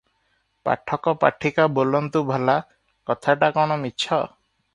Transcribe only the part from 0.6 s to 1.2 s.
ପାଠକ